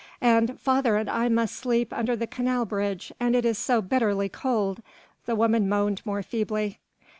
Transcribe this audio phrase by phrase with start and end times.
[0.21, 4.29] "And father and I must sleep under the canal bridge and it is so bitterly
[4.29, 4.81] cold,"
[5.27, 6.79] the woman moaned more feebly.